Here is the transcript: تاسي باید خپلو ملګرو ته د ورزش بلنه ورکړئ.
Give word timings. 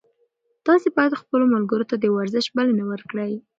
تاسي 0.65 0.87
باید 0.97 1.19
خپلو 1.21 1.45
ملګرو 1.55 1.89
ته 1.91 1.95
د 1.99 2.05
ورزش 2.17 2.45
بلنه 2.57 2.83
ورکړئ. 2.91 3.33